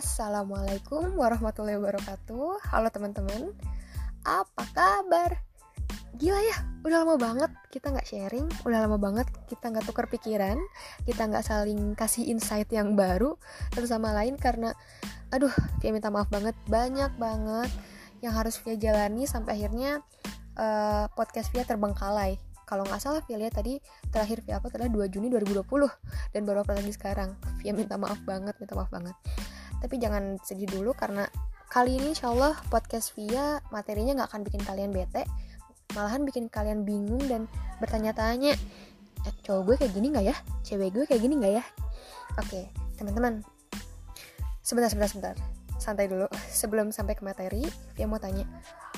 Assalamualaikum 0.00 1.12
warahmatullahi 1.12 1.76
wabarakatuh. 1.76 2.72
Halo 2.72 2.88
teman-teman. 2.88 3.52
Apa 4.24 4.64
kabar? 4.72 5.44
Gila 6.16 6.40
ya, 6.40 6.56
udah 6.88 7.04
lama 7.04 7.20
banget 7.20 7.52
kita 7.68 7.92
nggak 7.92 8.08
sharing 8.08 8.48
Udah 8.64 8.88
lama 8.88 8.96
banget 8.96 9.28
kita 9.52 9.68
nggak 9.68 9.84
tukar 9.84 10.08
pikiran 10.08 10.56
Kita 11.04 11.28
nggak 11.28 11.44
saling 11.44 11.92
kasih 11.92 12.32
insight 12.32 12.72
yang 12.72 12.96
baru 12.96 13.36
Satu 13.76 13.84
sama 13.84 14.16
lain 14.16 14.40
karena 14.40 14.72
Aduh, 15.36 15.52
Via 15.84 15.92
minta 15.92 16.08
maaf 16.08 16.32
banget. 16.32 16.56
Banyak 16.64 17.20
banget 17.20 17.68
yang 18.24 18.32
harus 18.32 18.56
Via 18.64 18.80
jalani 18.80 19.28
Sampai 19.28 19.60
akhirnya 19.60 20.00
uh, 20.56 21.12
podcast 21.12 21.52
Via 21.52 21.68
terbengkalai. 21.68 22.40
Kalau 22.64 22.88
nggak 22.88 23.04
salah 23.04 23.20
Via 23.28 23.36
lihat 23.36 23.52
tadi 23.52 23.76
terakhir 24.08 24.48
Via 24.48 24.64
apa 24.64 24.72
adalah 24.72 24.88
2 24.88 25.12
Juni 25.12 25.28
2020 25.28 25.68
dan 26.32 26.40
baru 26.48 26.64
apa 26.64 26.72
lagi 26.72 26.88
sekarang. 26.88 27.36
Via 27.60 27.76
minta 27.76 28.00
maaf 28.00 28.24
banget 28.24 28.56
minta 28.56 28.72
maaf 28.72 28.88
banget 28.88 29.12
tapi 29.80 29.96
jangan 29.96 30.36
sedih 30.44 30.68
dulu 30.68 30.92
karena 30.92 31.24
kali 31.72 31.96
ini 31.96 32.12
insya 32.12 32.28
Allah 32.34 32.58
podcast 32.68 33.16
Via 33.16 33.62
materinya 33.72 34.20
nggak 34.22 34.28
akan 34.34 34.42
bikin 34.44 34.62
kalian 34.66 34.90
bete. 34.92 35.24
Malahan 35.96 36.22
bikin 36.22 36.46
kalian 36.46 36.86
bingung 36.86 37.22
dan 37.26 37.50
bertanya-tanya 37.82 38.54
eh, 39.26 39.34
cowok 39.42 39.62
gue 39.66 39.74
kayak 39.86 39.92
gini 39.96 40.06
nggak 40.12 40.26
ya? 40.28 40.36
Cewek 40.62 40.90
gue 40.92 41.04
kayak 41.08 41.22
gini 41.24 41.40
nggak 41.40 41.54
ya? 41.58 41.64
Oke 42.36 42.68
teman-teman. 43.00 43.40
Sebentar 44.60 44.92
sebentar 44.92 45.10
sebentar. 45.10 45.36
Santai 45.80 46.06
dulu. 46.10 46.28
Sebelum 46.60 46.92
sampai 46.92 47.16
ke 47.16 47.24
materi 47.24 47.64
Via 47.96 48.04
mau 48.04 48.20
tanya 48.20 48.44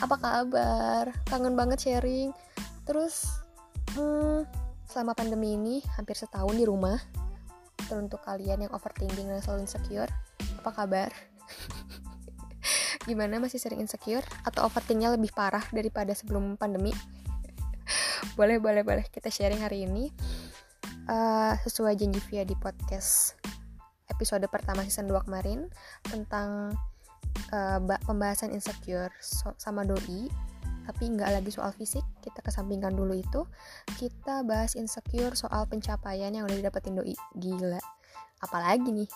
apa 0.03 0.19
kabar? 0.19 1.15
Kangen 1.31 1.55
banget 1.55 1.79
sharing. 1.87 2.35
Terus 2.89 3.31
hmm, 3.95 4.49
selama 4.91 5.15
pandemi 5.15 5.55
ini 5.55 5.85
hampir 5.95 6.19
setahun 6.19 6.57
di 6.59 6.67
rumah. 6.67 6.99
Untuk 7.93 8.25
kalian 8.25 8.65
yang 8.65 8.73
overthinking 8.73 9.29
dan 9.29 9.45
selalu 9.45 9.69
insecure 9.69 10.09
apa 10.63 10.71
kabar? 10.71 11.11
Gimana 13.11 13.43
masih 13.43 13.59
sering 13.59 13.83
insecure 13.83 14.23
atau 14.47 14.71
overthinkingnya 14.71 15.19
lebih 15.19 15.35
parah 15.35 15.67
daripada 15.75 16.15
sebelum 16.15 16.55
pandemi? 16.55 16.95
Boleh 18.39 18.63
boleh 18.63 18.87
boleh 18.87 19.05
kita 19.11 19.29
sharing 19.29 19.59
hari 19.59 19.85
ini. 19.91 20.07
Uh, 21.11 21.59
sesuai 21.67 21.99
janji 21.99 22.23
via 22.31 22.47
di 22.47 22.55
podcast 22.55 23.35
episode 24.07 24.47
pertama 24.47 24.87
season 24.87 25.11
2 25.11 25.27
kemarin 25.27 25.67
tentang 26.07 26.71
uh, 27.51 27.83
pembahasan 28.07 28.55
insecure 28.55 29.11
so 29.19 29.51
sama 29.59 29.83
doi 29.83 30.31
tapi 30.87 31.11
nggak 31.11 31.43
lagi 31.43 31.51
soal 31.51 31.75
fisik 31.75 32.07
kita 32.23 32.43
kesampingkan 32.43 32.95
dulu 32.95 33.19
itu. 33.19 33.43
Kita 33.99 34.47
bahas 34.47 34.75
insecure 34.79 35.35
soal 35.35 35.67
pencapaian 35.67 36.35
yang 36.35 36.47
udah 36.47 36.59
didapetin 36.59 36.99
doi. 36.99 37.15
Gila. 37.39 37.83
Apalagi 38.43 38.91
nih 38.91 39.11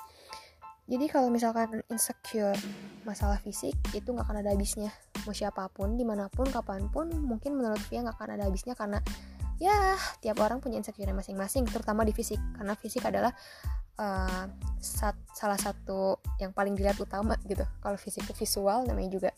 jadi 0.86 1.10
kalau 1.10 1.34
misalkan 1.34 1.82
insecure 1.90 2.54
masalah 3.02 3.42
fisik 3.42 3.74
itu 3.90 4.06
nggak 4.06 4.22
akan 4.22 4.38
ada 4.38 4.54
habisnya. 4.54 4.94
Mau 5.26 5.34
siapa 5.34 5.66
pun 5.74 5.98
di 5.98 6.06
mana 6.06 6.30
pun 6.30 6.46
kapan 6.46 6.86
pun 6.86 7.10
mungkin 7.10 7.58
menurut 7.58 7.82
Via 7.90 8.06
nggak 8.06 8.14
akan 8.14 8.30
ada 8.38 8.46
habisnya 8.46 8.78
karena 8.78 9.02
ya 9.58 9.98
tiap 10.22 10.38
orang 10.38 10.62
punya 10.62 10.78
insecure 10.78 11.10
masing-masing 11.10 11.66
terutama 11.66 12.06
di 12.06 12.14
fisik. 12.14 12.38
Karena 12.54 12.78
fisik 12.78 13.02
adalah 13.02 13.34
uh, 13.98 14.46
sat, 14.78 15.18
salah 15.34 15.58
satu 15.58 16.22
yang 16.38 16.54
paling 16.54 16.78
dilihat 16.78 17.02
utama 17.02 17.34
gitu. 17.50 17.66
Kalau 17.82 17.98
fisik 17.98 18.22
itu 18.22 18.34
visual 18.38 18.86
namanya 18.86 19.10
juga. 19.10 19.30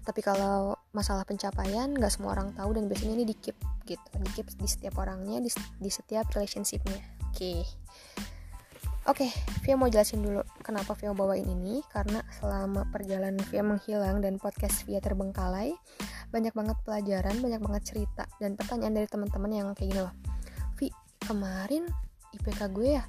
Tapi 0.00 0.24
kalau 0.24 0.72
masalah 0.96 1.28
pencapaian 1.28 1.92
nggak 1.92 2.16
semua 2.16 2.32
orang 2.32 2.56
tahu 2.56 2.72
dan 2.80 2.88
biasanya 2.88 3.12
ini 3.20 3.28
di 3.28 3.36
keep 3.36 3.60
gitu. 3.84 4.08
Di 4.16 4.30
keep 4.32 4.48
di 4.56 4.64
setiap 4.64 4.96
orangnya 5.04 5.44
di, 5.44 5.52
di 5.52 5.90
setiap 5.92 6.32
relationshipnya. 6.32 7.28
Oke. 7.28 7.36
okay. 7.36 7.60
Oke, 9.08 9.24
okay, 9.24 9.30
Via 9.64 9.80
mau 9.80 9.88
jelasin 9.88 10.20
dulu 10.20 10.44
kenapa 10.60 10.92
Via 10.92 11.16
bawain 11.16 11.48
ini. 11.48 11.80
Karena 11.88 12.20
selama 12.36 12.84
perjalanan 12.92 13.40
Via 13.48 13.64
menghilang 13.64 14.20
dan 14.20 14.36
podcast 14.36 14.84
Via 14.84 15.00
terbengkalai 15.00 15.72
Banyak 16.28 16.52
banget 16.52 16.76
pelajaran, 16.84 17.40
banyak 17.40 17.64
banget 17.64 17.82
cerita 17.88 18.28
Dan 18.36 18.60
pertanyaan 18.60 19.00
dari 19.00 19.08
teman-teman 19.08 19.50
yang 19.56 19.66
kayak 19.72 19.88
gini 19.88 20.00
loh. 20.04 20.12
Vi, 20.76 20.92
kemarin 21.24 21.88
IPK 22.36 22.60
gue 22.76 22.88
ya 23.00 23.04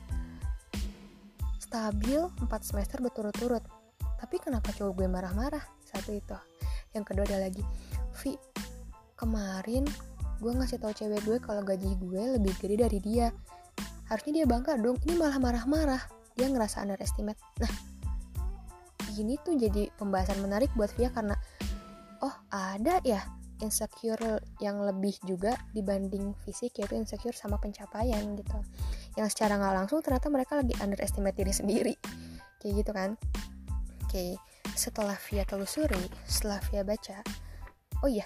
Stabil 1.60 2.20
4 2.20 2.48
semester 2.64 3.04
berturut-turut. 3.04 3.64
Tapi 4.00 4.36
kenapa 4.40 4.72
cowok 4.72 4.96
gue 4.96 5.08
marah-marah? 5.12 5.64
Satu 5.84 6.16
itu. 6.16 6.36
Yang 6.96 7.04
kedua 7.12 7.24
ada 7.28 7.48
lagi 7.52 7.64
Vi 8.24 8.40
kemarin 9.20 9.86
gue 10.42 10.52
ngasih 10.56 10.82
tau 10.82 10.90
cewek 10.90 11.22
gue 11.22 11.38
kalau 11.38 11.62
gaji 11.62 11.94
gue 12.02 12.24
lebih 12.42 12.58
gede 12.58 12.76
dari 12.90 12.98
dia 12.98 13.30
harusnya 14.12 14.44
dia 14.44 14.46
bangga 14.46 14.76
dong 14.76 15.00
ini 15.08 15.16
malah 15.16 15.40
marah-marah. 15.40 16.04
Dia 16.36 16.52
ngerasa 16.52 16.84
underestimate. 16.84 17.40
Nah 17.64 17.72
ini 19.16 19.40
tuh 19.40 19.56
jadi 19.56 19.88
pembahasan 19.96 20.44
menarik 20.44 20.72
buat 20.76 20.92
Via 21.00 21.12
karena 21.12 21.36
oh 22.20 22.36
ada 22.52 23.00
ya 23.08 23.24
insecure 23.64 24.42
yang 24.60 24.84
lebih 24.84 25.16
juga 25.24 25.56
dibanding 25.72 26.36
fisik 26.44 26.76
yaitu 26.82 27.00
insecure 27.00 27.36
sama 27.36 27.56
pencapaian 27.56 28.36
gitu. 28.36 28.60
Yang 29.16 29.38
secara 29.38 29.56
nggak 29.56 29.76
langsung 29.80 30.04
ternyata 30.04 30.28
mereka 30.28 30.60
lagi 30.60 30.76
underestimate 30.84 31.40
diri 31.40 31.54
sendiri. 31.56 31.96
Kayak 32.60 32.74
gitu 32.84 32.92
kan? 32.92 33.10
Oke 34.04 34.36
setelah 34.76 35.18
via 35.30 35.44
telusuri, 35.44 36.00
setelah 36.28 36.60
via 36.72 36.84
baca, 36.84 37.20
oh 38.04 38.10
iya, 38.10 38.26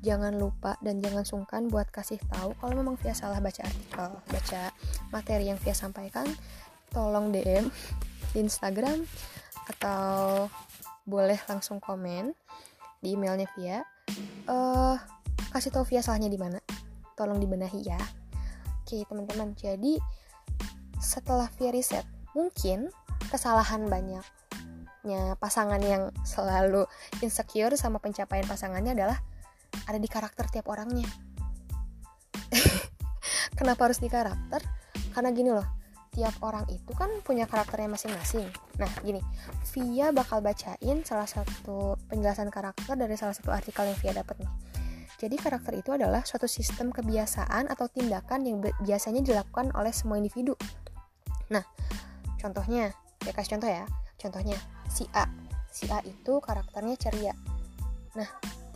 jangan 0.00 0.34
lupa 0.38 0.78
dan 0.78 1.02
jangan 1.02 1.26
sungkan 1.26 1.66
buat 1.66 1.90
kasih 1.90 2.22
tahu 2.30 2.54
kalau 2.62 2.74
memang 2.78 2.94
via 3.00 3.14
salah 3.14 3.42
baca 3.42 3.66
artikel, 3.66 4.10
baca 4.30 4.62
materi 5.10 5.50
yang 5.50 5.58
via 5.58 5.74
sampaikan, 5.74 6.26
tolong 6.94 7.34
DM 7.34 7.66
di 8.32 8.38
Instagram 8.44 9.02
atau 9.68 10.46
boleh 11.08 11.40
langsung 11.48 11.82
komen 11.82 12.30
di 13.02 13.18
emailnya 13.18 13.48
via. 13.56 13.82
Uh, 14.48 14.96
kasih 15.50 15.72
tahu 15.72 15.84
via 15.88 16.04
salahnya 16.04 16.30
di 16.30 16.38
mana. 16.40 16.60
Tolong 17.18 17.40
dibenahi 17.40 17.80
ya. 17.82 18.00
Oke, 18.84 19.04
teman-teman. 19.04 19.52
Jadi 19.58 19.98
setelah 21.02 21.50
via 21.58 21.70
riset, 21.74 22.06
mungkin 22.32 22.88
kesalahan 23.28 23.84
banyak 23.90 24.24
pasangan 25.40 25.80
yang 25.80 26.12
selalu 26.20 26.84
insecure 27.24 27.72
sama 27.80 27.96
pencapaian 27.96 28.44
pasangannya 28.44 28.92
adalah 28.92 29.18
ada 29.88 29.96
di 29.96 30.06
karakter 30.06 30.44
tiap 30.52 30.68
orangnya. 30.68 31.08
Kenapa 33.58 33.88
harus 33.88 33.98
di 33.98 34.12
karakter? 34.12 34.60
Karena 35.16 35.32
gini 35.32 35.50
loh, 35.50 35.64
tiap 36.12 36.36
orang 36.44 36.68
itu 36.68 36.92
kan 36.92 37.08
punya 37.24 37.48
karakternya 37.48 37.88
masing-masing. 37.96 38.44
Nah, 38.76 38.92
gini, 39.00 39.24
Via 39.72 40.12
bakal 40.12 40.44
bacain 40.44 41.02
salah 41.02 41.26
satu 41.26 41.96
penjelasan 42.12 42.52
karakter 42.52 42.94
dari 42.94 43.16
salah 43.16 43.32
satu 43.32 43.50
artikel 43.50 43.88
yang 43.88 43.98
Via 43.98 44.12
dapat 44.12 44.44
nih. 44.44 44.52
Jadi 45.18 45.34
karakter 45.34 45.74
itu 45.74 45.90
adalah 45.90 46.22
suatu 46.22 46.46
sistem 46.46 46.94
kebiasaan 46.94 47.66
atau 47.66 47.90
tindakan 47.90 48.46
yang 48.46 48.62
biasanya 48.62 49.24
dilakukan 49.24 49.74
oleh 49.74 49.90
semua 49.90 50.14
individu. 50.14 50.54
Nah, 51.50 51.66
contohnya, 52.38 52.94
ya 53.26 53.32
kasih 53.34 53.58
contoh 53.58 53.66
ya. 53.66 53.82
Contohnya, 54.14 54.54
si 54.86 55.10
A 55.10 55.26
si 55.78 55.86
A 55.92 56.00
itu 56.02 56.40
karakternya 56.40 56.96
ceria 56.98 57.34
nah 58.16 58.26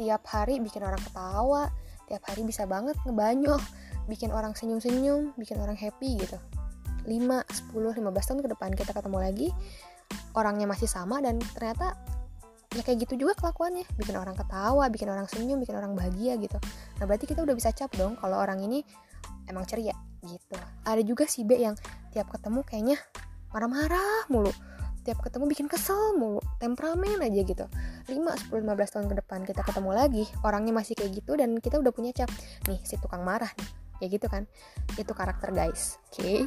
tiap 0.02 0.26
hari 0.26 0.58
bikin 0.58 0.82
orang 0.82 0.98
ketawa 0.98 1.70
tiap 2.10 2.26
hari 2.26 2.42
bisa 2.42 2.66
banget 2.66 2.98
ngebanyol 3.06 3.62
bikin 4.10 4.34
orang 4.34 4.50
senyum-senyum 4.58 5.30
bikin 5.38 5.62
orang 5.62 5.78
happy 5.78 6.18
gitu. 6.18 6.34
5, 7.06 7.06
10, 7.06 7.22
15 7.70 8.02
tahun 8.02 8.40
ke 8.42 8.48
depan 8.50 8.70
kita 8.74 8.90
ketemu 8.90 9.18
lagi 9.22 9.48
orangnya 10.34 10.66
masih 10.66 10.90
sama 10.90 11.22
dan 11.22 11.38
ternyata 11.54 11.94
ya 12.74 12.82
kayak 12.82 13.06
gitu 13.06 13.26
juga 13.26 13.38
kelakuannya. 13.38 13.86
Bikin 13.94 14.18
orang 14.18 14.34
ketawa 14.34 14.90
bikin 14.90 15.06
orang 15.06 15.30
senyum 15.30 15.62
bikin 15.62 15.78
orang 15.78 15.94
bahagia 15.94 16.34
gitu. 16.42 16.58
Nah 16.98 17.04
berarti 17.06 17.30
kita 17.30 17.46
udah 17.46 17.54
bisa 17.54 17.70
cap 17.70 17.94
dong 17.94 18.18
kalau 18.18 18.42
orang 18.42 18.58
ini 18.58 18.82
emang 19.46 19.62
ceria 19.70 19.94
gitu. 20.26 20.58
Ada 20.82 21.02
juga 21.06 21.30
si 21.30 21.46
B 21.46 21.62
yang 21.62 21.78
tiap 22.10 22.26
ketemu 22.34 22.66
kayaknya 22.66 22.98
marah-marah 23.54 24.26
mulu 24.26 24.50
tiap 25.02 25.18
ketemu 25.18 25.50
bikin 25.50 25.66
kesel 25.66 26.14
mulu 26.14 26.38
temperamen 26.62 27.18
aja 27.22 27.40
gitu. 27.42 27.66
5, 28.06 28.14
10, 28.50 28.62
15 28.62 28.94
tahun 28.94 29.06
ke 29.10 29.14
depan 29.22 29.40
kita 29.42 29.62
ketemu 29.66 29.90
lagi 29.90 30.24
orangnya 30.46 30.72
masih 30.74 30.94
kayak 30.94 31.22
gitu 31.22 31.34
dan 31.34 31.58
kita 31.58 31.78
udah 31.82 31.90
punya 31.90 32.14
cap. 32.14 32.30
Nih 32.70 32.78
si 32.86 32.94
tukang 32.98 33.26
marah 33.26 33.50
nih 33.58 33.70
ya 34.02 34.06
gitu 34.10 34.26
kan? 34.30 34.46
Itu 34.98 35.14
karakter 35.14 35.50
guys 35.50 35.98
oke? 36.10 36.22
Okay? 36.22 36.38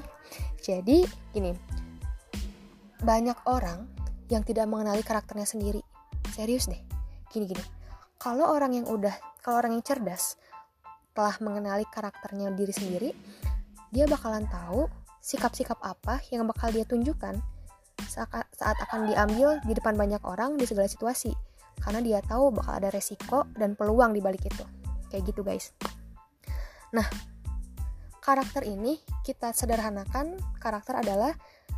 jadi 0.64 1.04
gini. 1.36 1.52
Banyak 3.04 3.46
orang 3.46 3.86
yang 4.32 4.42
tidak 4.42 4.66
mengenali 4.66 5.04
karakternya 5.04 5.46
sendiri. 5.46 5.84
Serius 6.34 6.72
deh. 6.72 6.80
Gini 7.30 7.46
gini. 7.48 7.64
Kalau 8.16 8.50
orang 8.56 8.72
yang 8.74 8.88
udah 8.88 9.14
kalau 9.44 9.62
orang 9.62 9.78
yang 9.78 9.86
cerdas 9.86 10.40
telah 11.16 11.36
mengenali 11.40 11.88
karakternya 11.88 12.52
diri 12.52 12.74
sendiri 12.76 13.10
dia 13.96 14.04
bakalan 14.04 14.44
tahu 14.52 14.92
sikap-sikap 15.24 15.80
apa 15.80 16.20
yang 16.28 16.44
bakal 16.44 16.68
dia 16.76 16.84
tunjukkan 16.84 17.40
saat 18.08 18.78
akan 18.90 19.10
diambil 19.10 19.60
di 19.66 19.74
depan 19.74 19.98
banyak 19.98 20.22
orang 20.24 20.56
di 20.56 20.66
segala 20.70 20.88
situasi 20.90 21.34
karena 21.82 22.00
dia 22.00 22.20
tahu 22.24 22.56
bakal 22.56 22.80
ada 22.80 22.90
resiko 22.90 23.46
dan 23.58 23.76
peluang 23.76 24.16
di 24.16 24.22
balik 24.24 24.48
itu. 24.48 24.64
Kayak 25.12 25.24
gitu 25.34 25.42
guys. 25.44 25.76
Nah 26.96 27.06
karakter 28.24 28.66
ini 28.66 28.98
kita 29.22 29.54
sederhanakan 29.54 30.40
karakter 30.58 30.98
adalah 31.02 31.36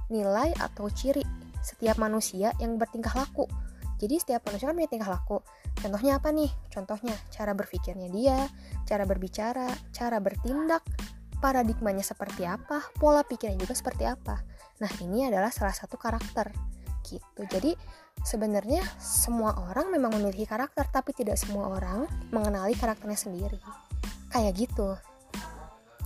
nilai 0.07 0.55
atau 0.61 0.87
ciri 0.87 1.25
setiap 1.59 1.99
manusia 1.99 2.55
yang 2.61 2.79
bertingkah 2.79 3.11
laku. 3.17 3.49
Jadi 3.97 4.21
setiap 4.21 4.45
manusia 4.45 4.69
kan 4.69 4.77
punya 4.77 4.91
tingkah 4.93 5.09
laku. 5.09 5.41
Contohnya 5.77 6.21
apa 6.21 6.29
nih? 6.29 6.53
Contohnya 6.69 7.17
cara 7.33 7.57
berpikirnya 7.57 8.07
dia 8.13 8.45
cara 8.87 9.03
berbicara 9.03 9.67
cara 9.91 10.23
bertindak 10.23 10.85
paradigmanya 11.37 12.01
seperti 12.01 12.47
apa 12.47 12.81
pola 12.97 13.21
pikirnya 13.21 13.59
juga 13.61 13.75
seperti 13.77 14.07
apa 14.09 14.41
nah 14.77 14.91
ini 15.01 15.25
adalah 15.27 15.49
salah 15.49 15.73
satu 15.73 15.97
karakter 15.97 16.53
gitu. 17.07 17.41
Jadi 17.47 17.73
sebenarnya 18.21 18.83
semua 18.99 19.55
orang 19.69 19.89
memang 19.89 20.13
memiliki 20.17 20.43
karakter 20.43 20.85
tapi 20.91 21.15
tidak 21.15 21.39
semua 21.39 21.71
orang 21.71 22.05
mengenali 22.29 22.75
karakternya 22.75 23.17
sendiri. 23.17 23.59
Kayak 24.29 24.67
gitu. 24.67 24.97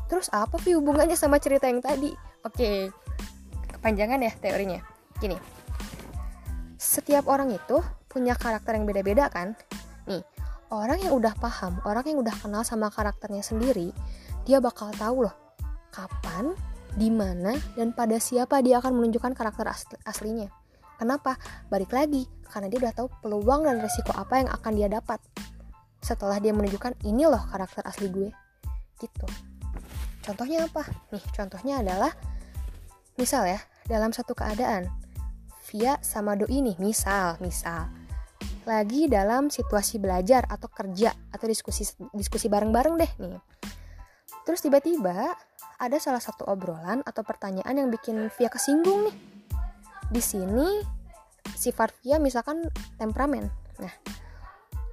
Terus 0.08 0.28
apa 0.32 0.60
sih 0.62 0.76
hubungannya 0.76 1.16
sama 1.16 1.40
cerita 1.40 1.68
yang 1.68 1.84
tadi? 1.84 2.12
Oke 2.46 2.92
kepanjangan 3.78 4.20
ya 4.22 4.32
teorinya. 4.38 4.80
Gini. 5.18 5.38
Setiap 6.78 7.30
orang 7.30 7.54
itu 7.54 7.82
punya 8.12 8.36
karakter 8.36 8.78
yang 8.78 8.86
beda-beda 8.86 9.32
kan? 9.32 9.56
Nih 10.06 10.22
orang 10.72 11.04
yang 11.04 11.14
udah 11.20 11.36
paham 11.38 11.78
orang 11.84 12.08
yang 12.08 12.24
udah 12.24 12.32
kenal 12.40 12.64
sama 12.64 12.88
karakternya 12.88 13.44
sendiri 13.44 13.92
dia 14.48 14.64
bakal 14.64 14.90
tahu 14.96 15.28
loh 15.28 15.36
kapan 15.92 16.56
di 16.96 17.08
mana 17.08 17.56
dan 17.78 17.96
pada 17.96 18.20
siapa 18.20 18.60
dia 18.60 18.84
akan 18.84 19.00
menunjukkan 19.00 19.32
karakter 19.36 19.68
asli 19.68 19.96
aslinya 20.04 20.48
kenapa 21.00 21.40
balik 21.72 21.96
lagi 21.96 22.28
karena 22.52 22.68
dia 22.68 22.80
udah 22.84 22.94
tahu 22.94 23.08
peluang 23.24 23.64
dan 23.68 23.80
resiko 23.80 24.12
apa 24.12 24.44
yang 24.44 24.50
akan 24.52 24.72
dia 24.76 24.88
dapat 24.92 25.20
setelah 26.04 26.42
dia 26.42 26.52
menunjukkan 26.52 27.00
ini 27.08 27.24
loh 27.30 27.42
karakter 27.52 27.86
asli 27.88 28.12
gue 28.12 28.30
gitu 29.00 29.28
Contohnya 30.22 30.70
apa? 30.70 30.86
Nih, 31.10 31.26
contohnya 31.34 31.82
adalah 31.82 32.14
misal 33.18 33.50
ya, 33.50 33.60
dalam 33.90 34.14
satu 34.14 34.38
keadaan 34.38 34.88
Via 35.70 35.98
sama 36.06 36.38
Doi 36.38 36.62
nih, 36.62 36.78
misal, 36.78 37.42
misal 37.42 37.90
lagi 38.62 39.10
dalam 39.10 39.50
situasi 39.50 39.98
belajar 39.98 40.46
atau 40.46 40.70
kerja 40.70 41.10
atau 41.34 41.50
diskusi 41.50 41.82
diskusi 42.14 42.46
bareng-bareng 42.46 42.94
deh 42.94 43.12
nih. 43.18 43.42
Terus 44.46 44.62
tiba-tiba 44.62 45.34
ada 45.82 45.98
salah 45.98 46.22
satu 46.22 46.46
obrolan 46.46 47.02
atau 47.02 47.26
pertanyaan 47.26 47.74
yang 47.74 47.90
bikin 47.90 48.30
Via 48.38 48.54
kesinggung 48.54 49.10
nih. 49.10 49.18
Di 50.14 50.22
sini 50.22 50.86
sifat 51.58 51.98
Via 52.06 52.22
misalkan 52.22 52.70
temperamen. 53.02 53.50
Nah, 53.82 53.94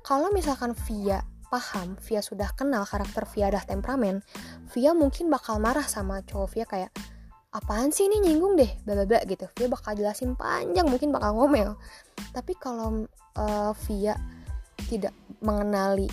kalau 0.00 0.32
misalkan 0.32 0.72
Via 0.88 1.20
paham, 1.52 2.00
Via 2.00 2.24
sudah 2.24 2.48
kenal 2.56 2.88
karakter 2.88 3.28
Via 3.36 3.52
dah 3.52 3.60
temperamen, 3.68 4.24
Via 4.72 4.96
mungkin 4.96 5.28
bakal 5.28 5.60
marah 5.60 5.84
sama 5.84 6.24
cowok 6.24 6.48
Via 6.56 6.64
kayak 6.64 6.92
apaan 7.48 7.88
sih 7.88 8.04
ini 8.04 8.20
nyinggung 8.20 8.60
deh 8.60 8.68
bla 8.84 9.08
bla 9.08 9.24
gitu 9.24 9.48
Via 9.56 9.68
bakal 9.72 9.96
jelasin 9.96 10.36
panjang 10.36 10.84
mungkin 10.84 11.16
bakal 11.16 11.32
ngomel 11.32 11.80
tapi 12.36 12.52
kalau 12.52 13.08
uh, 13.40 13.72
Via 13.88 14.20
tidak 14.92 15.16
mengenali 15.40 16.12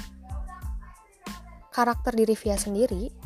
karakter 1.75 2.15
diri 2.15 2.39
Via 2.39 2.55
sendiri 2.55 3.24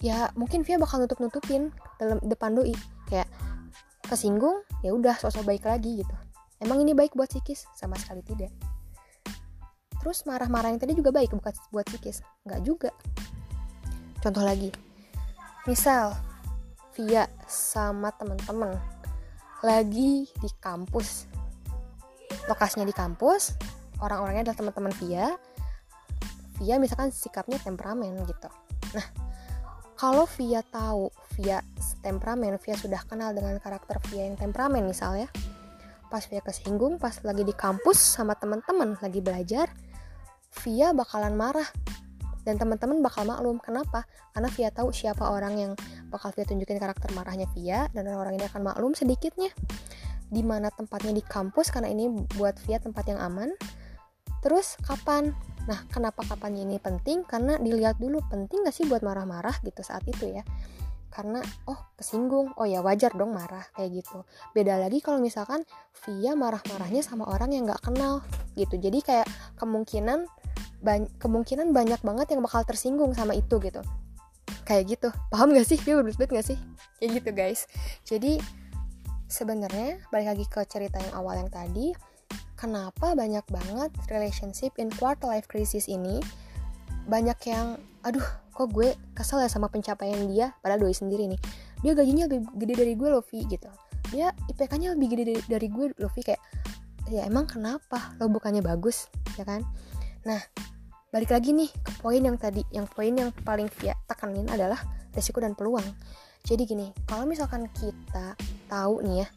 ya 0.00 0.32
mungkin 0.32 0.64
Via 0.64 0.80
bakal 0.80 1.04
nutup 1.04 1.20
nutupin 1.20 1.70
dalam 2.00 2.18
depan 2.24 2.56
doi. 2.56 2.72
Kayak 3.06 3.28
kesinggung 4.08 4.64
ya 4.80 4.96
udah 4.96 5.14
sosok 5.20 5.44
baik 5.44 5.68
lagi 5.68 6.02
gitu. 6.02 6.16
Emang 6.60 6.80
ini 6.80 6.92
baik 6.96 7.16
buat 7.16 7.28
psikis 7.28 7.68
sama 7.76 7.96
sekali 7.96 8.24
tidak. 8.24 8.52
Terus 10.00 10.24
marah-marah 10.24 10.72
yang 10.72 10.80
tadi 10.80 10.96
juga 10.96 11.12
baik 11.12 11.36
bukan 11.36 11.52
buat 11.72 11.86
psikis 11.88 12.24
nggak 12.48 12.60
juga. 12.64 12.90
Contoh 14.24 14.44
lagi. 14.44 14.72
Misal 15.68 16.16
Via 16.96 17.28
sama 17.46 18.10
temen-temen 18.16 18.76
lagi 19.60 20.26
di 20.26 20.50
kampus. 20.60 21.28
Lokasinya 22.48 22.88
di 22.88 22.96
kampus 22.96 23.54
orang-orangnya 24.00 24.48
adalah 24.48 24.58
teman-teman 24.58 24.92
Via. 25.00 25.36
Via 26.60 26.76
misalkan 26.80 27.12
sikapnya 27.12 27.60
temperamen 27.60 28.20
gitu. 28.24 28.48
Nah 28.96 29.29
kalau 30.00 30.24
Via 30.40 30.64
tahu 30.64 31.12
Via 31.36 31.60
temperamen 32.00 32.56
Via 32.56 32.72
sudah 32.80 33.04
kenal 33.04 33.36
dengan 33.36 33.60
karakter 33.60 34.00
Via 34.08 34.24
yang 34.32 34.40
temperamen 34.40 34.88
misalnya. 34.88 35.28
Pas 36.08 36.24
Via 36.24 36.40
kesinggung 36.40 36.96
pas 36.96 37.20
lagi 37.20 37.44
di 37.44 37.52
kampus 37.52 38.00
sama 38.00 38.32
teman-teman 38.32 38.96
lagi 38.96 39.20
belajar 39.20 39.68
Via 40.64 40.96
bakalan 40.96 41.36
marah. 41.36 41.68
Dan 42.40 42.56
teman-teman 42.56 43.04
bakal 43.04 43.28
maklum 43.28 43.60
kenapa? 43.60 44.08
Karena 44.32 44.48
Via 44.48 44.72
tahu 44.72 44.88
siapa 44.88 45.28
orang 45.28 45.60
yang 45.60 45.72
bakal 46.08 46.32
Via 46.32 46.48
tunjukin 46.48 46.80
karakter 46.80 47.12
marahnya 47.12 47.44
Via 47.52 47.92
dan 47.92 48.08
orang 48.08 48.40
ini 48.40 48.48
akan 48.48 48.72
maklum 48.72 48.96
sedikitnya. 48.96 49.52
Di 50.32 50.40
mana 50.40 50.72
tempatnya 50.72 51.12
di 51.12 51.20
kampus 51.20 51.68
karena 51.68 51.92
ini 51.92 52.08
buat 52.40 52.56
Via 52.64 52.80
tempat 52.80 53.04
yang 53.04 53.20
aman 53.20 53.52
terus 54.40 54.76
kapan? 54.84 55.32
Nah 55.68 55.86
kenapa 55.92 56.24
kapannya 56.24 56.64
ini 56.64 56.78
penting? 56.80 57.22
Karena 57.24 57.60
dilihat 57.60 58.00
dulu 58.00 58.20
penting 58.28 58.64
gak 58.64 58.74
sih 58.74 58.88
buat 58.88 59.04
marah-marah 59.04 59.60
gitu 59.62 59.84
saat 59.84 60.02
itu 60.08 60.32
ya? 60.32 60.42
Karena 61.10 61.42
oh 61.66 61.78
kesinggung. 61.98 62.54
Oh 62.56 62.64
ya 62.64 62.80
wajar 62.80 63.12
dong 63.14 63.34
marah 63.34 63.66
kayak 63.74 64.02
gitu. 64.02 64.24
Beda 64.54 64.78
lagi 64.78 65.02
kalau 65.02 65.18
misalkan 65.18 65.66
Via 66.06 66.38
marah-marahnya 66.38 67.02
sama 67.02 67.26
orang 67.28 67.52
yang 67.52 67.66
nggak 67.66 67.82
kenal 67.82 68.22
gitu. 68.54 68.78
Jadi 68.78 69.02
kayak 69.02 69.26
kemungkinan 69.58 70.24
ba 70.80 70.96
kemungkinan 71.20 71.76
banyak 71.76 72.00
banget 72.00 72.32
yang 72.32 72.40
bakal 72.40 72.64
tersinggung 72.64 73.12
sama 73.12 73.36
itu 73.36 73.60
gitu. 73.60 73.82
Kayak 74.64 74.96
gitu. 74.96 75.08
Paham 75.34 75.50
gak 75.50 75.66
sih? 75.66 75.76
Dia 75.82 75.98
berbeda 75.98 76.30
gak 76.30 76.46
sih? 76.46 76.58
Kayak 77.02 77.10
gitu 77.20 77.30
guys. 77.34 77.60
Jadi 78.06 78.38
sebenarnya 79.26 79.98
balik 80.14 80.28
lagi 80.30 80.46
ke 80.46 80.62
cerita 80.66 80.98
yang 81.02 81.14
awal 81.18 81.38
yang 81.38 81.50
tadi 81.50 81.90
kenapa 82.60 83.16
banyak 83.16 83.42
banget 83.48 83.90
relationship 84.12 84.76
in 84.76 84.92
quarter 85.00 85.32
life 85.32 85.48
crisis 85.48 85.88
ini 85.88 86.20
banyak 87.08 87.36
yang 87.48 87.80
aduh 88.04 88.24
kok 88.52 88.68
gue 88.76 88.92
kesel 89.16 89.40
ya 89.40 89.48
sama 89.48 89.72
pencapaian 89.72 90.28
dia 90.28 90.52
padahal 90.60 90.84
doi 90.84 90.92
sendiri 90.92 91.24
nih. 91.24 91.40
Dia 91.80 91.96
gajinya 91.96 92.28
lebih 92.28 92.44
gede 92.60 92.74
dari 92.76 92.92
gue 92.92 93.08
Lovi 93.08 93.40
gitu. 93.48 93.72
Dia 94.12 94.36
IPK-nya 94.52 94.92
lebih 94.92 95.08
gede 95.16 95.40
dari, 95.48 95.68
gue 95.72 95.96
Lovi 95.96 96.20
kayak 96.20 96.42
ya 97.08 97.24
emang 97.24 97.48
kenapa? 97.48 98.12
Lo 98.20 98.28
bukannya 98.28 98.60
bagus 98.60 99.08
ya 99.40 99.48
kan? 99.48 99.64
Nah 100.28 100.40
balik 101.10 101.32
lagi 101.32 101.56
nih 101.56 101.72
ke 101.72 101.90
poin 102.04 102.20
yang 102.20 102.36
tadi 102.36 102.60
yang 102.70 102.84
poin 102.84 103.16
yang 103.16 103.32
paling 103.42 103.72
via 103.80 103.96
tekanin 104.04 104.44
adalah 104.52 104.78
resiko 105.16 105.40
dan 105.40 105.56
peluang. 105.56 105.84
Jadi 106.44 106.68
gini 106.68 106.92
kalau 107.08 107.24
misalkan 107.24 107.64
kita 107.72 108.36
tahu 108.68 109.00
nih 109.08 109.24
ya 109.24 109.28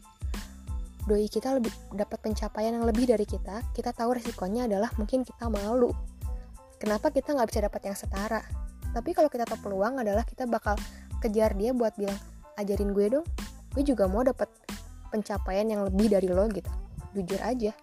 doi 1.04 1.28
kita 1.28 1.60
lebih 1.60 1.72
dapat 1.92 2.16
pencapaian 2.24 2.80
yang 2.80 2.86
lebih 2.88 3.04
dari 3.04 3.28
kita 3.28 3.60
kita 3.76 3.92
tahu 3.92 4.16
resikonya 4.16 4.64
adalah 4.64 4.88
mungkin 4.96 5.20
kita 5.22 5.48
malu. 5.52 5.92
Kenapa 6.80 7.12
kita 7.12 7.32
nggak 7.36 7.48
bisa 7.48 7.60
dapat 7.64 7.82
yang 7.86 7.96
setara? 7.96 8.40
Tapi 8.92 9.10
kalau 9.12 9.28
kita 9.28 9.44
tahu 9.44 9.68
peluang 9.68 10.00
adalah 10.00 10.24
kita 10.24 10.48
bakal 10.48 10.76
kejar 11.20 11.56
dia 11.56 11.72
buat 11.72 11.96
bilang 11.96 12.16
ajarin 12.60 12.94
gue 12.94 13.06
dong 13.18 13.26
gue 13.74 13.82
juga 13.82 14.06
mau 14.06 14.22
dapat 14.22 14.46
pencapaian 15.10 15.66
yang 15.66 15.82
lebih 15.86 16.14
dari 16.14 16.30
lo 16.30 16.46
gitu. 16.50 16.70
Jujur 17.14 17.40
aja. 17.42 17.74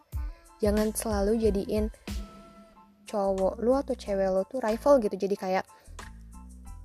Jangan 0.64 0.96
selalu 0.96 1.42
jadiin 1.42 1.92
cowok 3.08 3.60
lu 3.60 3.76
atau 3.76 3.92
cewek 3.92 4.30
lo 4.32 4.48
tuh 4.48 4.64
rival 4.64 5.04
gitu. 5.04 5.16
Jadi 5.20 5.36
kayak 5.36 5.66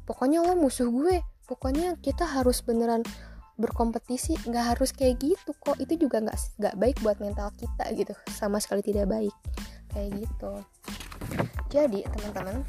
pokoknya 0.06 0.42
lo 0.42 0.58
musuh 0.58 0.90
gue 0.90 1.22
pokoknya 1.46 1.94
kita 2.02 2.26
harus 2.26 2.60
beneran 2.62 3.06
berkompetisi 3.56 4.36
nggak 4.44 4.76
harus 4.76 4.92
kayak 4.92 5.20
gitu 5.20 5.52
kok. 5.56 5.76
Itu 5.80 5.96
juga 5.96 6.20
nggak 6.20 6.38
nggak 6.60 6.74
baik 6.76 6.96
buat 7.00 7.18
mental 7.20 7.52
kita 7.56 7.84
gitu 7.96 8.12
sama 8.32 8.60
sekali 8.60 8.84
tidak 8.84 9.08
baik. 9.08 9.34
Kayak 9.92 10.24
gitu. 10.24 10.52
Jadi 11.72 12.04
teman-teman 12.06 12.62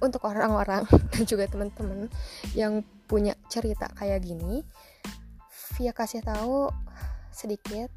untuk 0.00 0.24
orang-orang 0.24 0.88
dan 1.12 1.22
juga 1.28 1.44
teman-teman 1.50 2.08
yang 2.56 2.80
punya 3.10 3.36
cerita 3.52 3.90
kayak 3.98 4.24
gini 4.24 4.64
via 5.76 5.92
kasih 5.92 6.24
tahu 6.24 6.70
sedikit. 7.34 7.90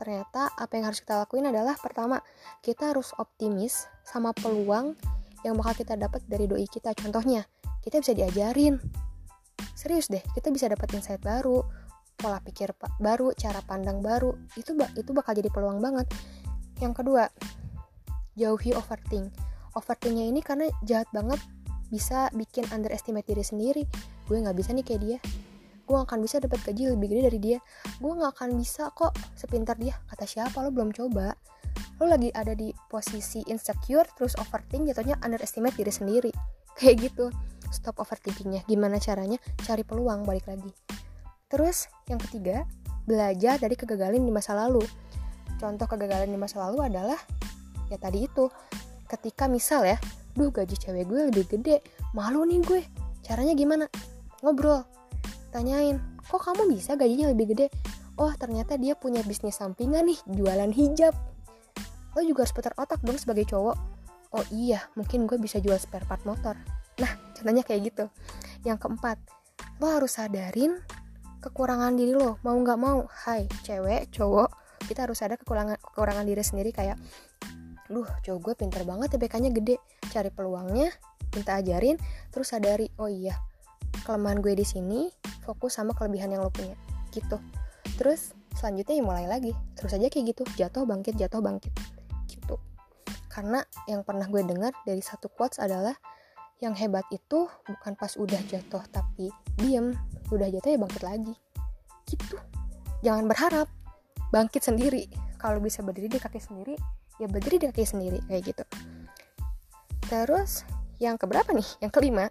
Ternyata 0.00 0.52
apa 0.56 0.72
yang 0.76 0.88
harus 0.88 1.04
kita 1.04 1.24
lakuin 1.24 1.48
adalah 1.48 1.76
pertama 1.76 2.24
kita 2.64 2.92
harus 2.92 3.12
optimis 3.20 3.84
sama 4.04 4.32
peluang 4.32 4.96
yang 5.44 5.56
bakal 5.56 5.84
kita 5.84 5.96
dapat 5.96 6.24
dari 6.28 6.44
doi 6.48 6.64
kita. 6.68 6.92
Contohnya 6.96 7.44
kita 7.80 8.00
bisa 8.00 8.12
diajarin 8.12 8.76
serius 9.80 10.12
deh 10.12 10.20
kita 10.36 10.52
bisa 10.52 10.68
dapat 10.68 10.92
insight 10.92 11.24
baru 11.24 11.64
pola 12.20 12.36
pikir 12.44 12.76
baru 13.00 13.32
cara 13.32 13.64
pandang 13.64 14.04
baru 14.04 14.36
itu 14.60 14.76
itu 14.76 15.10
bakal 15.16 15.32
jadi 15.32 15.48
peluang 15.48 15.80
banget. 15.80 16.04
Yang 16.76 17.00
kedua 17.00 17.24
jauhi 18.36 18.76
overthink. 18.76 19.32
Overthinknya 19.72 20.28
ini 20.28 20.44
karena 20.44 20.68
jahat 20.84 21.08
banget 21.16 21.40
bisa 21.88 22.28
bikin 22.36 22.68
underestimate 22.70 23.24
diri 23.24 23.40
sendiri. 23.40 23.82
Gue 24.28 24.44
nggak 24.44 24.52
bisa 24.52 24.76
nih 24.76 24.84
kayak 24.84 25.00
dia. 25.00 25.18
Gue 25.88 25.98
akan 25.98 26.22
bisa 26.22 26.38
dapat 26.38 26.60
gaji 26.62 26.92
lebih 26.92 27.08
gede 27.10 27.22
dari 27.32 27.40
dia. 27.40 27.58
Gue 27.98 28.12
nggak 28.14 28.36
akan 28.36 28.60
bisa 28.60 28.92
kok 28.92 29.16
sepintar 29.34 29.80
dia. 29.80 29.96
Kata 30.06 30.28
siapa? 30.28 30.60
Lo 30.60 30.70
belum 30.70 30.92
coba. 30.92 31.32
Lo 31.98 32.04
lagi 32.04 32.28
ada 32.36 32.52
di 32.52 32.70
posisi 32.92 33.40
insecure 33.48 34.06
terus 34.12 34.36
overthink 34.36 34.92
jatuhnya 34.92 35.16
underestimate 35.24 35.74
diri 35.74 35.90
sendiri. 35.90 36.32
Kayak 36.78 37.10
gitu 37.10 37.32
stop 37.70 38.02
overthinkingnya. 38.02 38.66
Gimana 38.66 38.98
caranya? 38.98 39.38
Cari 39.64 39.86
peluang 39.86 40.26
balik 40.26 40.50
lagi. 40.50 40.70
Terus 41.50 41.90
yang 42.06 42.22
ketiga 42.22 42.62
belajar 43.08 43.58
dari 43.58 43.74
kegagalan 43.74 44.22
di 44.22 44.30
masa 44.30 44.54
lalu. 44.54 44.82
Contoh 45.58 45.86
kegagalan 45.90 46.30
di 46.30 46.38
masa 46.38 46.62
lalu 46.68 46.86
adalah 46.86 47.18
ya 47.90 47.98
tadi 47.98 48.30
itu 48.30 48.46
ketika 49.10 49.50
misal 49.50 49.82
ya 49.82 49.98
duh 50.38 50.54
gaji 50.54 50.78
cewek 50.78 51.10
gue 51.10 51.20
lebih 51.34 51.44
gede 51.50 51.82
malu 52.14 52.46
nih 52.46 52.62
gue. 52.62 52.82
Caranya 53.26 53.58
gimana? 53.58 53.90
Ngobrol 54.46 54.86
tanyain 55.50 55.98
kok 56.22 56.38
kamu 56.46 56.70
bisa 56.70 56.94
gajinya 56.94 57.34
lebih 57.34 57.50
gede? 57.50 57.66
Oh 58.14 58.30
ternyata 58.38 58.78
dia 58.78 58.94
punya 58.94 59.26
bisnis 59.26 59.58
sampingan 59.58 60.06
nih 60.06 60.18
jualan 60.30 60.70
hijab. 60.70 61.18
Lo 62.14 62.22
juga 62.22 62.46
harus 62.46 62.54
putar 62.54 62.74
otak 62.78 63.02
dong 63.02 63.18
sebagai 63.18 63.42
cowok. 63.50 63.74
Oh 64.38 64.46
iya 64.54 64.86
mungkin 64.94 65.26
gue 65.26 65.34
bisa 65.42 65.58
jual 65.58 65.74
spare 65.82 66.06
part 66.06 66.22
motor 66.22 66.54
nah 67.00 67.12
contohnya 67.34 67.64
kayak 67.64 67.90
gitu. 67.90 68.04
Yang 68.62 68.86
keempat 68.86 69.18
lo 69.80 69.88
harus 69.88 70.20
sadarin 70.20 70.76
kekurangan 71.40 71.96
diri 71.96 72.12
lo. 72.12 72.36
Mau 72.44 72.56
nggak 72.60 72.78
mau 72.78 73.08
hai 73.26 73.48
cewek 73.64 74.12
cowok 74.12 74.52
kita 74.84 75.06
harus 75.06 75.20
ada 75.24 75.38
kekurangan 75.40 75.80
kekurangan 75.80 76.24
diri 76.26 76.42
sendiri 76.42 76.70
kayak 76.74 77.00
duh 77.90 78.06
cowok 78.22 78.40
gue 78.44 78.54
pinter 78.54 78.82
banget 78.84 79.16
TBK-nya 79.16 79.50
gede. 79.50 79.76
Cari 80.12 80.30
peluangnya 80.30 80.92
minta 81.32 81.56
ajarin 81.58 81.96
terus 82.34 82.52
sadari 82.52 82.90
oh 82.98 83.06
iya 83.06 83.38
kelemahan 84.02 84.42
gue 84.42 84.54
di 84.54 84.66
sini 84.66 85.10
fokus 85.42 85.78
sama 85.78 85.96
kelebihan 85.96 86.30
yang 86.30 86.44
lo 86.44 86.52
punya. 86.52 86.76
Gitu. 87.10 87.36
Terus 87.98 88.32
selanjutnya 88.54 88.94
ya 89.00 89.04
mulai 89.04 89.26
lagi. 89.26 89.52
Terus 89.74 89.96
aja 89.96 90.06
kayak 90.06 90.36
gitu 90.36 90.42
jatuh 90.58 90.84
bangkit 90.86 91.16
jatuh 91.16 91.40
bangkit. 91.42 91.72
Gitu. 92.28 92.56
Karena 93.30 93.62
yang 93.86 94.02
pernah 94.02 94.26
gue 94.26 94.42
dengar 94.42 94.74
dari 94.82 95.02
satu 95.02 95.30
quotes 95.30 95.62
adalah 95.62 95.94
yang 96.60 96.76
hebat 96.76 97.08
itu 97.08 97.48
bukan 97.64 97.96
pas 97.96 98.12
udah 98.20 98.40
jatuh 98.44 98.84
tapi 98.92 99.32
diem. 99.56 99.96
Udah 100.28 100.46
jatuh 100.52 100.76
ya 100.76 100.78
bangkit 100.78 101.02
lagi. 101.02 101.34
Gitu. 102.04 102.36
Jangan 103.00 103.24
berharap. 103.26 103.68
Bangkit 104.30 104.62
sendiri. 104.62 105.08
Kalau 105.40 105.58
bisa 105.58 105.80
berdiri 105.80 106.06
di 106.06 106.20
kaki 106.20 106.38
sendiri 106.38 106.76
ya 107.20 107.28
berdiri 107.28 107.60
di 107.60 107.66
kaki 107.68 107.84
sendiri 107.84 108.20
kayak 108.28 108.42
gitu. 108.52 108.64
Terus 110.08 110.68
yang 111.00 111.16
keberapa 111.16 111.52
nih? 111.56 111.84
Yang 111.84 111.92
kelima. 111.96 112.28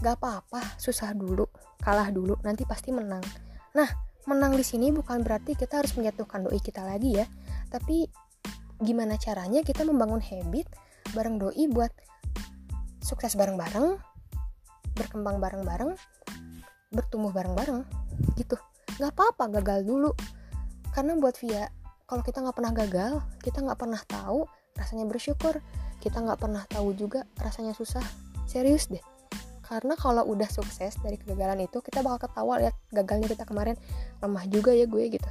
Gak 0.00 0.16
apa-apa. 0.20 0.80
Susah 0.80 1.12
dulu. 1.12 1.44
Kalah 1.84 2.08
dulu. 2.08 2.36
Nanti 2.40 2.64
pasti 2.64 2.92
menang. 2.96 3.24
Nah 3.76 3.88
menang 4.24 4.56
di 4.56 4.64
sini 4.64 4.92
bukan 4.92 5.24
berarti 5.24 5.56
kita 5.56 5.80
harus 5.80 5.96
menjatuhkan 5.96 6.48
doi 6.48 6.60
kita 6.64 6.80
lagi 6.80 7.20
ya. 7.20 7.28
Tapi 7.68 8.08
gimana 8.80 9.20
caranya 9.20 9.60
kita 9.60 9.84
membangun 9.84 10.24
habit 10.24 10.64
bareng 11.12 11.36
doi 11.36 11.68
buat 11.68 11.92
sukses 13.02 13.34
bareng-bareng 13.38 13.98
berkembang 14.98 15.38
bareng-bareng 15.38 15.94
bertumbuh 16.90 17.30
bareng-bareng 17.30 17.84
gitu. 18.34 18.58
Nggak 18.98 19.12
apa-apa 19.14 19.60
gagal 19.60 19.86
dulu. 19.86 20.10
Karena 20.90 21.14
buat 21.14 21.38
Via 21.38 21.68
kalau 22.08 22.24
kita 22.24 22.40
nggak 22.40 22.56
pernah 22.56 22.72
gagal 22.72 23.12
kita 23.44 23.60
nggak 23.60 23.78
pernah 23.78 24.00
tahu 24.08 24.48
rasanya 24.74 25.06
bersyukur. 25.06 25.60
Kita 25.98 26.22
nggak 26.22 26.38
pernah 26.38 26.62
tahu 26.66 26.94
juga 26.94 27.26
rasanya 27.38 27.74
susah. 27.74 28.02
Serius 28.48 28.88
deh. 28.90 29.02
Karena 29.68 29.92
kalau 30.00 30.24
udah 30.24 30.48
sukses 30.48 30.96
dari 31.04 31.20
kegagalan 31.20 31.68
itu 31.68 31.84
kita 31.84 32.00
bakal 32.00 32.26
ketawa 32.30 32.56
lihat 32.56 32.74
gagalnya 32.88 33.28
kita 33.28 33.44
kemarin. 33.44 33.76
Lemah 34.24 34.44
juga 34.48 34.72
ya 34.72 34.88
gue 34.88 35.04
gitu. 35.12 35.30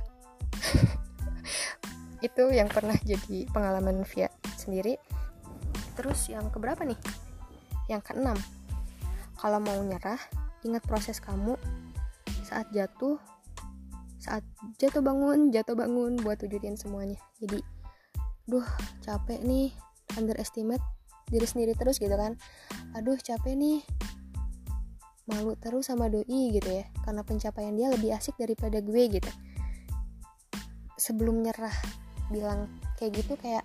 Itu 2.28 2.54
yang 2.54 2.70
pernah 2.70 2.94
jadi 3.02 3.50
pengalaman 3.50 4.06
via 4.06 4.30
sendiri. 4.54 5.02
Terus 5.98 6.30
yang 6.30 6.54
keberapa 6.54 6.86
nih 6.86 6.98
yang 7.88 8.04
keenam 8.04 8.36
kalau 9.38 9.62
mau 9.62 9.80
nyerah 9.82 10.20
ingat 10.66 10.84
proses 10.84 11.22
kamu. 11.22 11.56
Saat 12.48 12.72
jatuh 12.74 13.20
saat 14.18 14.44
jatuh 14.82 15.00
bangun 15.00 15.54
jatuh 15.54 15.78
bangun 15.78 16.18
buat 16.20 16.42
wujudin 16.42 16.76
semuanya. 16.76 17.22
Jadi 17.40 17.62
duh 18.48 18.66
capek 19.04 19.40
nih 19.46 19.72
underestimate 20.18 20.84
diri 21.30 21.46
sendiri 21.48 21.78
terus 21.78 22.02
gitu 22.02 22.14
kan. 22.16 22.36
Aduh 22.98 23.20
capek 23.20 23.54
nih 23.54 23.86
malu 25.28 25.54
terus 25.60 25.92
sama 25.92 26.10
doi 26.10 26.56
gitu 26.56 26.68
ya. 26.68 26.90
Karena 27.06 27.22
pencapaian 27.22 27.76
dia 27.78 27.94
lebih 27.94 28.16
asik 28.16 28.36
daripada 28.42 28.82
gue 28.82 29.04
gitu. 29.12 29.32
Sebelum 30.98 31.46
nyerah 31.46 31.76
bilang 32.34 32.68
kayak 32.98 33.22
gitu 33.24 33.38
kayak 33.38 33.64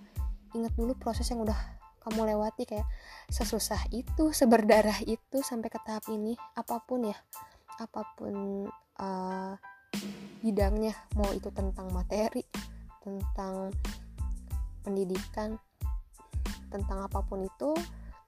inget 0.53 0.71
dulu 0.77 0.93
proses 0.95 1.25
yang 1.33 1.41
udah 1.41 1.57
kamu 2.03 2.35
lewati 2.35 2.67
kayak 2.67 2.87
sesusah 3.31 3.79
itu 3.95 4.35
seberdarah 4.35 4.99
itu 5.07 5.39
sampai 5.39 5.71
ke 5.71 5.79
tahap 5.81 6.03
ini 6.11 6.35
apa 6.59 6.83
pun 6.83 7.07
ya 7.07 7.17
apa 7.79 8.03
pun 8.19 8.67
uh, 8.99 9.53
bidangnya 10.43 10.93
mau 11.15 11.31
itu 11.31 11.47
tentang 11.55 11.87
materi 11.95 12.43
tentang 12.99 13.71
pendidikan 14.83 15.55
tentang 16.67 17.07
apa 17.07 17.23
pun 17.23 17.45
itu 17.47 17.71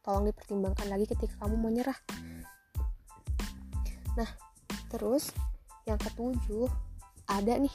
tolong 0.06 0.30
dipertimbangkan 0.30 0.88
lagi 0.88 1.10
ketika 1.10 1.34
kamu 1.42 1.56
mau 1.58 1.74
nyerah. 1.74 1.98
Nah 4.16 4.30
terus 4.94 5.34
yang 5.90 5.98
ketujuh 5.98 6.70
ada 7.26 7.58
nih 7.58 7.74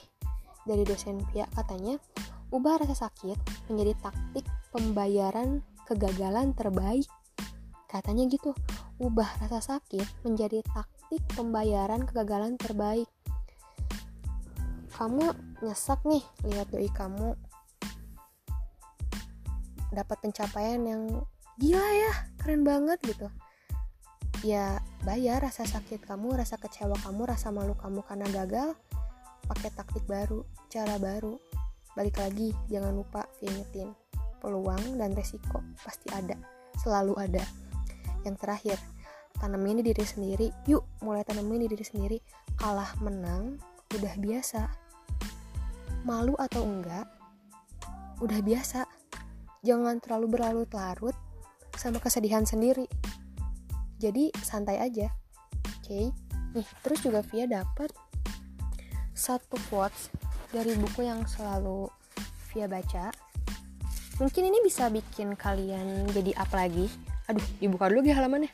dari 0.65 0.87
dosen 0.87 1.19
pihak 1.35 1.51
katanya 1.59 1.99
ubah 2.55 2.83
rasa 2.83 3.11
sakit 3.11 3.39
menjadi 3.67 3.99
taktik 3.99 4.47
pembayaran 4.71 5.63
kegagalan 5.91 6.55
terbaik. 6.55 7.11
Katanya 7.91 8.31
gitu 8.31 8.55
ubah 9.03 9.27
rasa 9.43 9.59
sakit 9.59 10.23
menjadi 10.23 10.63
taktik 10.63 11.19
pembayaran 11.35 12.07
kegagalan 12.07 12.55
terbaik. 12.55 13.11
Kamu 14.95 15.35
nyesek 15.67 15.99
nih 16.07 16.23
lihat 16.47 16.71
doi 16.71 16.87
kamu. 16.95 17.35
Dapat 19.91 20.17
pencapaian 20.23 20.79
yang 20.87 21.27
gila 21.59 21.83
ya 21.83 22.15
keren 22.39 22.63
banget 22.63 23.03
gitu. 23.03 23.27
Ya 24.47 24.79
bayar 25.03 25.43
rasa 25.43 25.67
sakit 25.67 26.07
kamu 26.07 26.39
rasa 26.39 26.57
kecewa 26.57 26.95
kamu 27.03 27.27
rasa 27.27 27.51
malu 27.51 27.75
kamu 27.75 28.07
karena 28.07 28.31
gagal 28.31 28.79
pakai 29.51 29.75
taktik 29.75 30.07
baru 30.07 30.47
cara 30.71 30.95
baru. 31.03 31.35
Balik 31.99 32.23
lagi 32.23 32.55
jangan 32.71 32.95
lupa 32.95 33.27
ingetin 33.43 34.00
peluang 34.41 34.97
dan 34.97 35.13
resiko 35.13 35.61
pasti 35.85 36.09
ada 36.11 36.35
selalu 36.81 37.15
ada. 37.21 37.45
Yang 38.25 38.37
terakhir 38.41 38.79
tanemin 39.41 39.85
di 39.85 39.93
diri 39.93 40.05
sendiri. 40.05 40.49
Yuk 40.69 40.85
mulai 41.05 41.25
tanemin 41.25 41.65
di 41.65 41.69
diri 41.71 41.85
sendiri. 41.85 42.19
Kalah 42.57 42.97
menang 43.05 43.61
udah 43.97 44.15
biasa. 44.17 44.69
Malu 46.09 46.35
atau 46.41 46.65
enggak 46.65 47.05
udah 48.25 48.41
biasa. 48.41 48.89
Jangan 49.61 50.01
terlalu 50.01 50.41
berlarut-larut 50.41 51.17
sama 51.77 52.01
kesedihan 52.01 52.49
sendiri. 52.49 52.89
Jadi 54.01 54.33
santai 54.41 54.81
aja. 54.81 55.13
Oke? 55.81 55.85
Okay? 55.85 56.07
nih 56.51 56.67
terus 56.83 56.99
juga 57.07 57.23
Via 57.31 57.47
dapat 57.47 57.95
satu 59.15 59.55
quotes 59.71 60.11
dari 60.51 60.75
buku 60.75 61.07
yang 61.07 61.23
selalu 61.29 61.87
Via 62.51 62.67
baca 62.67 63.15
mungkin 64.21 64.53
ini 64.53 64.61
bisa 64.61 64.93
bikin 64.93 65.35
kalian 65.35 66.07
jadi 66.13 66.37
up 66.37 66.53
lagi 66.53 66.87
aduh 67.27 67.47
dibuka 67.59 67.89
dulu 67.89 68.05
di 68.05 68.13
halamannya 68.13 68.53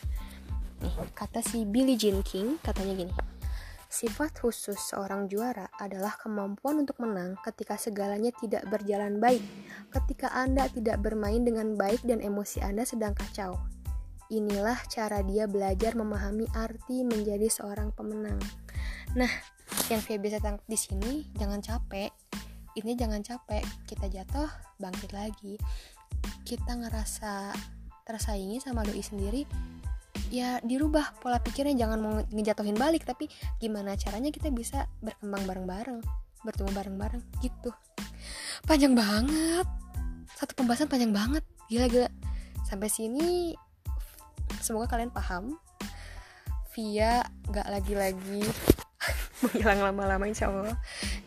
nih 0.81 0.95
kata 1.13 1.43
si 1.43 1.67
Billie 1.67 1.99
Jean 1.99 2.23
King 2.23 2.63
katanya 2.63 2.95
gini 2.95 3.15
Sifat 3.87 4.43
khusus 4.43 4.77
seorang 4.77 5.31
juara 5.31 5.71
adalah 5.79 6.19
kemampuan 6.19 6.83
untuk 6.83 6.99
menang 6.99 7.39
ketika 7.41 7.79
segalanya 7.79 8.35
tidak 8.35 8.67
berjalan 8.67 9.23
baik, 9.23 9.41
ketika 9.95 10.27
Anda 10.35 10.67
tidak 10.69 11.01
bermain 11.01 11.47
dengan 11.47 11.79
baik 11.79 12.03
dan 12.03 12.19
emosi 12.19 12.61
Anda 12.67 12.83
sedang 12.83 13.15
kacau. 13.15 13.57
Inilah 14.29 14.77
cara 14.91 15.23
dia 15.23 15.47
belajar 15.47 15.95
memahami 15.95 16.51
arti 16.53 17.07
menjadi 17.07 17.47
seorang 17.47 17.95
pemenang. 17.95 18.43
Nah, 19.15 19.31
yang 19.87 20.03
saya 20.03 20.19
bisa 20.19 20.43
tangkap 20.43 20.67
di 20.67 20.77
sini, 20.77 21.13
jangan 21.39 21.63
capek. 21.63 22.11
Ini 22.76 22.92
jangan 22.92 23.25
capek, 23.25 23.64
kita 23.88 24.12
jatuh, 24.12 24.49
bangkit 24.76 25.16
lagi. 25.16 25.56
Kita 26.45 26.76
ngerasa 26.76 27.56
tersaingi 28.04 28.61
sama 28.61 28.85
doi 28.85 29.02
sendiri, 29.02 29.42
ya 30.30 30.61
dirubah 30.62 31.18
pola 31.18 31.40
pikirnya 31.42 31.75
jangan 31.87 31.99
mau 31.99 32.14
ngejatuhin 32.30 32.78
balik 32.78 33.02
tapi 33.02 33.26
gimana 33.59 33.99
caranya 33.99 34.30
kita 34.30 34.50
bisa 34.54 34.87
berkembang 35.02 35.42
bareng-bareng 35.47 35.99
bertumbuh 36.47 36.78
bareng-bareng 36.78 37.23
gitu. 37.42 37.75
Panjang 38.71 38.95
banget. 38.95 39.66
Satu 40.38 40.54
pembahasan 40.54 40.87
panjang 40.87 41.11
banget. 41.11 41.42
Gila-gila 41.66 42.06
sampai 42.62 42.87
sini 42.87 43.59
semoga 44.62 44.87
kalian 44.87 45.11
paham. 45.11 45.59
Via 46.76 47.25
gak 47.50 47.73
lagi-lagi 47.73 48.45
menghilang 49.42 49.80
lama-lama 49.83 50.25
insya 50.30 50.52
Allah. 50.52 50.78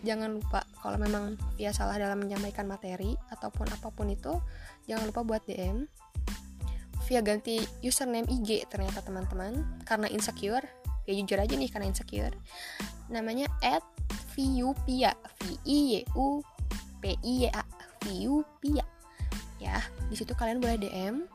Jangan 0.07 0.39
lupa 0.39 0.58
kalau 0.79 0.95
memang 0.95 1.35
via 1.59 1.75
salah 1.75 1.99
dalam 1.99 2.23
menyampaikan 2.23 2.63
materi 2.63 3.15
ataupun 3.31 3.67
apa 3.67 3.91
pun 3.91 4.07
itu 4.07 4.39
jangan 4.87 5.11
lupa 5.11 5.27
buat 5.27 5.43
DM 5.43 5.83
via 7.09 7.25
ganti 7.25 7.57
username 7.81 8.29
IG 8.29 8.69
ternyata 8.69 9.01
teman-teman. 9.01 9.65
Karena 9.83 10.05
insecure 10.13 10.63
ya 11.09 11.17
jujur 11.17 11.41
aja 11.41 11.53
nih 11.57 11.69
karena 11.73 11.89
insecure. 11.89 12.35
Namanya 13.09 13.49
at 13.65 13.81
Viupia 14.37 15.17
V 15.41 15.57
I 15.65 15.77
Y 15.97 16.05
U 16.13 16.45
P 17.01 17.17
I 17.25 17.33
Y 17.43 17.49
A 17.49 17.65
Viupia. 18.05 18.85
Ya 19.57 19.81
di 20.07 20.15
situ 20.15 20.37
kalian 20.37 20.61
boleh 20.61 20.77
DM 20.77 21.25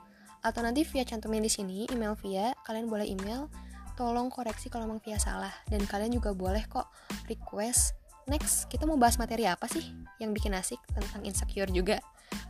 atau 0.46 0.60
nanti 0.62 0.86
via 0.86 1.02
cantumin 1.02 1.42
di 1.42 1.50
sini 1.50 1.88
email 1.90 2.14
via 2.20 2.54
kalian 2.64 2.86
boleh 2.86 3.08
email 3.08 3.50
tolong 3.98 4.30
koreksi 4.30 4.70
kalau 4.70 4.86
memang 4.86 5.02
via 5.02 5.18
salah. 5.18 5.52
Dan 5.66 5.84
kalian 5.90 6.14
juga 6.14 6.30
boleh 6.32 6.62
kok 6.70 6.86
request 7.26 7.98
next 8.26 8.68
kita 8.72 8.88
mau 8.88 8.96
bahas 8.96 9.20
materi 9.20 9.44
apa 9.48 9.68
sih 9.68 9.84
yang 10.20 10.32
bikin 10.32 10.54
asik 10.56 10.80
tentang 10.92 11.22
insecure 11.24 11.68
juga? 11.70 12.00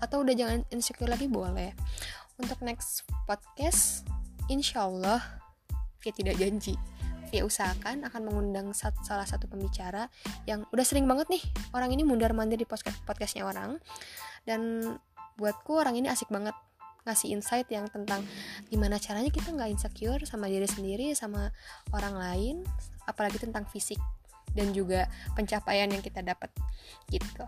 Atau 0.01 0.23
udah 0.23 0.35
jangan 0.35 0.63
insecure 0.71 1.11
lagi 1.11 1.27
boleh. 1.27 1.75
Untuk 2.39 2.59
next 2.67 3.07
podcast 3.29 4.03
insya 4.51 4.87
Allah 4.87 5.23
via 6.03 6.13
tidak 6.13 6.37
janji 6.37 6.77
via 7.33 7.43
usahakan 7.43 8.05
akan 8.07 8.23
mengundang 8.23 8.71
salah 8.77 9.27
satu 9.27 9.49
pembicara 9.49 10.07
yang 10.45 10.63
udah 10.71 10.85
sering 10.87 11.09
banget 11.09 11.27
nih 11.33 11.43
orang 11.73 11.91
ini 11.91 12.07
mundar 12.07 12.31
mandir 12.37 12.61
di 12.61 12.69
podcast 12.69 13.01
podcastnya 13.03 13.43
orang. 13.49 13.81
Dan 14.45 14.95
buatku 15.41 15.75
orang 15.75 15.99
ini 15.99 16.07
asik 16.07 16.31
banget 16.31 16.55
ngasih 17.05 17.37
insight 17.37 17.69
yang 17.69 17.85
tentang 17.93 18.25
gimana 18.73 18.97
caranya 18.97 19.29
kita 19.29 19.53
nggak 19.53 19.77
insecure 19.77 20.23
sama 20.25 20.49
diri 20.49 20.65
sendiri 20.65 21.13
sama 21.13 21.53
orang 21.93 22.17
lain 22.17 22.57
apalagi 23.05 23.37
tentang 23.37 23.69
fisik 23.69 24.01
dan 24.53 24.77
juga 24.77 25.09
pencapaian 25.33 25.89
yang 25.89 26.03
kita 26.05 26.21
dapat 26.21 26.53
gitu. 27.09 27.45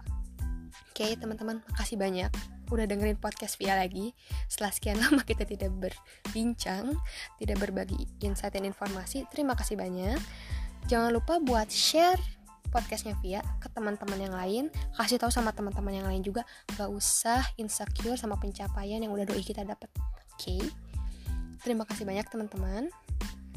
Oke 0.93 1.13
teman-teman 1.21 1.61
makasih 1.69 2.01
banyak 2.01 2.33
udah 2.73 2.89
dengerin 2.89 3.21
podcast 3.21 3.61
via 3.61 3.77
lagi. 3.77 4.17
Setelah 4.49 4.73
sekian 4.73 4.99
lama 5.05 5.23
kita 5.23 5.45
tidak 5.45 5.71
berbincang 5.77 6.97
tidak 7.37 7.57
berbagi 7.61 8.09
insight 8.25 8.57
dan 8.57 8.65
informasi 8.65 9.29
terima 9.29 9.53
kasih 9.55 9.77
banyak. 9.77 10.19
Jangan 10.87 11.11
lupa 11.11 11.43
buat 11.43 11.67
share 11.67 12.19
podcastnya 12.71 13.17
Via 13.25 13.41
ke 13.59 13.73
teman-teman 13.73 14.19
yang 14.21 14.35
lain. 14.35 14.65
Kasih 14.95 15.17
tahu 15.17 15.33
sama 15.33 15.51
teman-teman 15.55 15.97
yang 15.97 16.07
lain 16.07 16.23
juga. 16.23 16.45
Gak 16.77 16.91
usah 16.91 17.43
insecure 17.57 18.19
sama 18.19 18.37
pencapaian 18.37 19.01
yang 19.01 19.11
udah 19.15 19.25
doi 19.27 19.43
kita 19.43 19.65
dapat 19.65 19.89
oke? 19.97 20.37
Okay? 20.39 20.61
terima 21.65 21.83
kasih 21.83 22.07
banyak 22.07 22.27
teman-teman. 22.31 22.87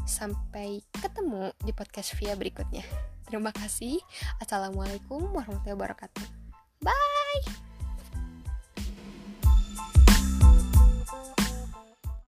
Sampai 0.09 0.81
ketemu 0.97 1.53
di 1.61 1.69
podcast 1.69 2.17
Via 2.17 2.33
berikutnya 2.33 2.81
terima 3.29 3.53
kasih. 3.53 4.01
Assalamualaikum 4.41 5.29
warahmatullahi 5.29 5.77
wabarakatuh. 5.77 6.25
Bye 6.81 7.68